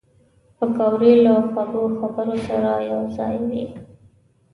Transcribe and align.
پکورې 0.57 1.13
له 1.25 1.33
خوږو 1.49 1.83
خبرو 1.99 2.35
سره 2.47 2.71
یوځای 2.91 3.35
وي 3.49 3.63